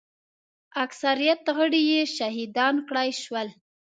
[0.85, 3.47] اکثریت غړي یې شهیدان کړای شول.